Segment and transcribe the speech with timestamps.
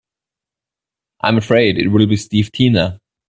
[1.23, 2.99] I'm afraid it'll be Steve Tina.